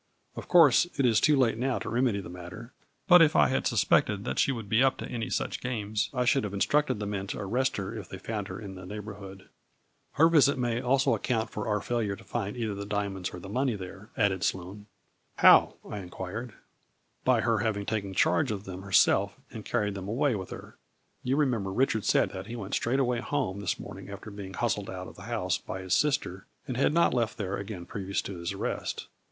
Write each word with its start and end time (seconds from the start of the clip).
Of 0.35 0.47
course, 0.47 0.87
it 0.97 1.05
is 1.05 1.21
too 1.21 1.37
late 1.37 1.59
now 1.59 1.77
to 1.77 1.87
remedy 1.87 2.21
the 2.21 2.27
matter, 2.29 2.73
but 3.07 3.21
if 3.21 3.35
I 3.35 3.49
had 3.49 3.67
suspected 3.67 4.25
that 4.25 4.39
she 4.39 4.51
would 4.51 4.67
be 4.67 4.83
up 4.83 4.97
to 4.97 5.07
any 5.07 5.29
such 5.29 5.61
games, 5.61 6.09
I 6.11 6.25
should 6.25 6.43
have 6.43 6.55
instructed 6.55 6.97
the 6.97 7.05
men 7.05 7.27
to 7.27 7.37
ar 7.37 7.47
rest 7.47 7.77
her 7.77 7.95
if 7.95 8.09
they 8.09 8.17
found 8.17 8.47
her 8.47 8.59
in 8.59 8.73
the 8.73 8.87
neighborhood. 8.87 9.47
Her 10.13 10.27
visit 10.27 10.57
may 10.57 10.81
also 10.81 11.13
account 11.13 11.51
for 11.51 11.67
our 11.67 11.81
failure 11.81 12.15
to 12.15 12.23
find 12.23 12.57
either 12.57 12.73
the 12.73 12.83
diamonds 12.87 13.29
or 13.29 13.39
money 13.41 13.75
there," 13.75 14.09
added 14.17 14.41
Sloane." 14.43 14.87
How?" 15.43 15.75
I 15.87 15.99
inquired* 15.99 16.49
A 16.49 16.53
FLURRY 16.53 16.53
IN 16.53 16.53
DIAMONDS. 16.53 17.23
87" 17.23 17.23
By 17.35 17.41
her 17.41 17.59
having 17.59 17.85
taken 17.85 18.13
charge 18.15 18.49
of 18.49 18.63
them 18.63 18.81
herself 18.81 19.37
and 19.51 19.63
carried 19.63 19.93
them 19.93 20.07
away 20.07 20.33
with 20.33 20.49
her. 20.49 20.77
You 21.21 21.37
remem 21.37 21.61
ber 21.63 21.71
Richard 21.71 22.05
said 22.05 22.31
that 22.31 22.47
he 22.47 22.55
went 22.55 22.73
straight 22.73 22.99
away 22.99 23.19
home 23.19 23.59
this 23.59 23.77
morning 23.79 24.09
after 24.09 24.31
being 24.31 24.55
hustled 24.55 24.89
out 24.89 25.07
of 25.07 25.15
the 25.15 25.25
house 25.29 25.59
by 25.59 25.81
his 25.83 25.93
sister, 25.93 26.47
and 26.67 26.75
had 26.75 26.91
not 26.91 27.13
left 27.13 27.37
there 27.37 27.55
again 27.55 27.85
previous 27.85 28.23
to 28.23 28.39
his 28.39 28.51
arrest. 28.53 29.05